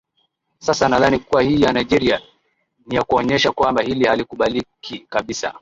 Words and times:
sasa 0.59 0.89
nadhani 0.89 1.19
kuwa 1.19 1.41
hii 1.41 1.61
ya 1.61 1.73
nigeria 1.73 2.21
niyakuonyesha 2.87 3.51
kwamba 3.51 3.81
hili 3.81 4.05
halikubaliki 4.05 4.99
kabisa 5.09 5.49